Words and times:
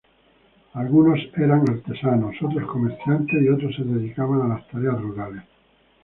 Algunos 0.73 1.19
eran 1.37 1.63
artesanos, 1.69 2.35
otros 2.41 2.67
comerciantes 2.71 3.39
y 3.39 3.49
otros 3.49 3.75
se 3.75 3.83
dedicaban 3.83 4.41
a 4.41 4.55
las 4.55 4.67
tareas 4.69 4.99
rurales. 4.99 5.43